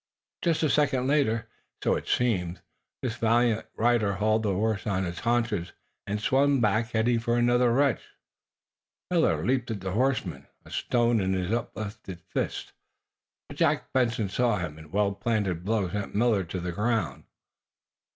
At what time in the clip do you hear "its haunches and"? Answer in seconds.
5.05-6.19